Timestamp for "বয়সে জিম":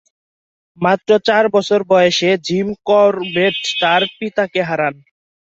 1.89-2.67